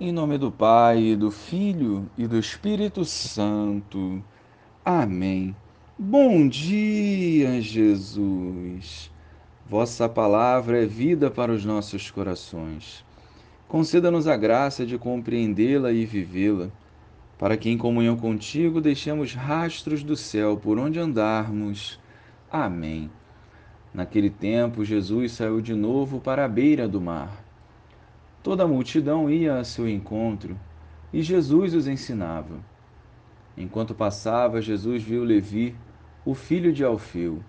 [0.00, 4.22] Em nome do Pai, do Filho e do Espírito Santo.
[4.84, 5.56] Amém.
[5.98, 9.10] Bom dia, Jesus.
[9.68, 13.04] Vossa palavra é vida para os nossos corações.
[13.66, 16.68] Conceda-nos a graça de compreendê-la e vivê-la,
[17.36, 21.98] para que em comunhão contigo deixemos rastros do céu por onde andarmos.
[22.48, 23.10] Amém.
[23.92, 27.47] Naquele tempo, Jesus saiu de novo para a beira do mar.
[28.48, 30.58] Toda a multidão ia a seu encontro
[31.12, 32.56] e Jesus os ensinava.
[33.54, 35.76] Enquanto passava, Jesus viu Levi,
[36.24, 37.42] o filho de Alfeu,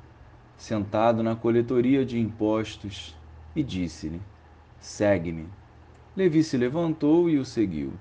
[0.58, 3.16] sentado na coletoria de impostos
[3.56, 4.20] e disse-lhe:
[4.78, 5.48] Segue-me.
[6.18, 7.94] Levi se levantou e o seguiu.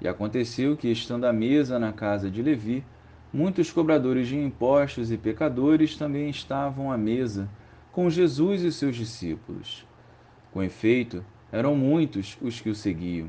[0.00, 2.82] E aconteceu que, estando à mesa na casa de Levi,
[3.30, 7.46] muitos cobradores de impostos e pecadores também estavam à mesa
[7.92, 9.86] com Jesus e seus discípulos.
[10.50, 11.22] Com efeito,
[11.52, 13.28] eram muitos os que o seguiam.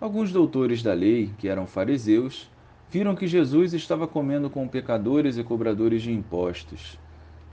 [0.00, 2.50] Alguns doutores da lei, que eram fariseus,
[2.90, 6.98] viram que Jesus estava comendo com pecadores e cobradores de impostos.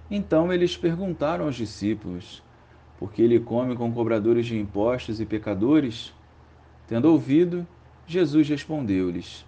[0.09, 2.41] Então eles perguntaram aos discípulos:
[2.97, 6.13] Por que ele come com cobradores de impostos e pecadores?
[6.87, 7.67] Tendo ouvido,
[8.05, 9.45] Jesus respondeu-lhes: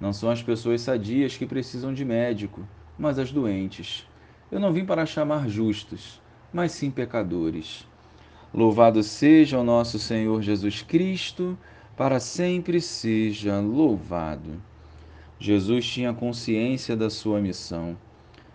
[0.00, 2.66] Não são as pessoas sadias que precisam de médico,
[2.98, 4.06] mas as doentes.
[4.50, 6.20] Eu não vim para chamar justos,
[6.52, 7.84] mas sim pecadores.
[8.56, 11.58] Louvado seja o nosso Senhor Jesus Cristo,
[11.94, 14.62] para sempre seja louvado.
[15.38, 17.98] Jesus tinha consciência da sua missão.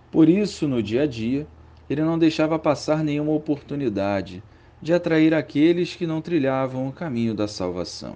[0.09, 1.45] Por isso, no dia a dia,
[1.87, 4.41] ele não deixava passar nenhuma oportunidade
[4.81, 8.15] de atrair aqueles que não trilhavam o caminho da salvação.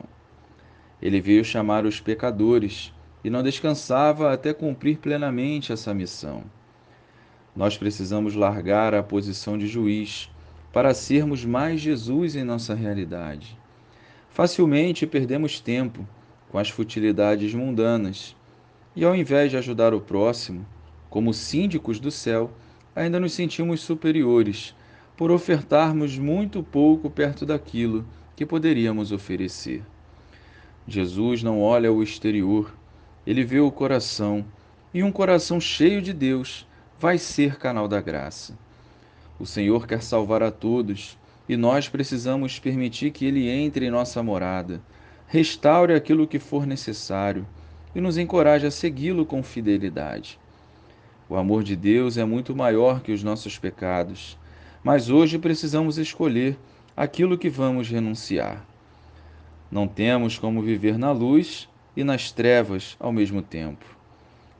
[0.99, 2.91] Ele veio chamar os pecadores
[3.23, 6.45] e não descansava até cumprir plenamente essa missão.
[7.55, 10.31] Nós precisamos largar a posição de juiz
[10.75, 13.57] para sermos mais Jesus em nossa realidade.
[14.29, 16.05] Facilmente perdemos tempo
[16.49, 18.35] com as futilidades mundanas
[18.93, 20.65] e, ao invés de ajudar o próximo,
[21.09, 22.51] como síndicos do céu,
[22.93, 24.75] ainda nos sentimos superiores
[25.15, 29.81] por ofertarmos muito pouco perto daquilo que poderíamos oferecer.
[30.85, 32.75] Jesus não olha o exterior,
[33.25, 34.45] ele vê o coração,
[34.93, 36.67] e um coração cheio de Deus
[36.99, 38.64] vai ser canal da graça.
[39.39, 44.23] O Senhor quer salvar a todos e nós precisamos permitir que Ele entre em nossa
[44.23, 44.81] morada,
[45.27, 47.45] restaure aquilo que for necessário
[47.93, 50.39] e nos encoraje a segui-lo com fidelidade.
[51.27, 54.37] O amor de Deus é muito maior que os nossos pecados,
[54.83, 56.57] mas hoje precisamos escolher
[56.95, 58.65] aquilo que vamos renunciar.
[59.71, 61.67] Não temos como viver na luz
[61.97, 63.85] e nas trevas ao mesmo tempo.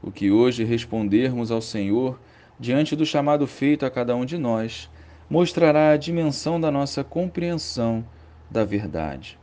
[0.01, 2.19] O que hoje respondermos ao Senhor
[2.59, 4.89] diante do chamado feito a cada um de nós,
[5.29, 8.05] mostrará a dimensão da nossa compreensão
[8.49, 9.37] da verdade.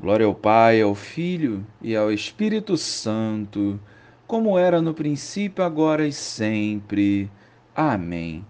[0.00, 3.78] Glória ao Pai, ao Filho e ao Espírito Santo,
[4.26, 7.30] como era no princípio, agora e sempre.
[7.74, 8.44] Amém.